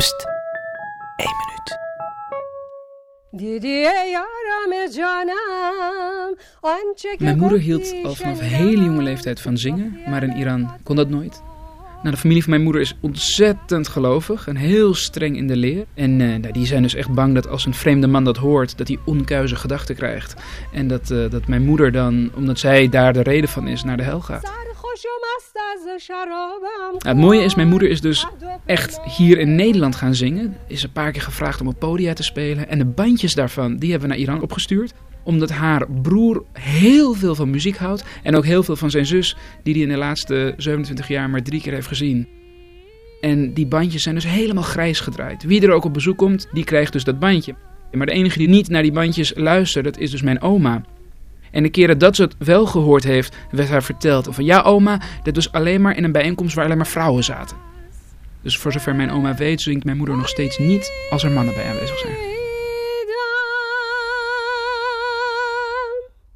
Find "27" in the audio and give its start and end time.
40.56-41.08